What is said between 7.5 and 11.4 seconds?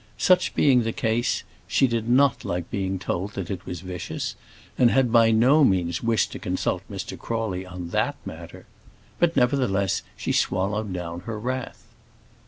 on that matter. But nevertheless, she swallowed down her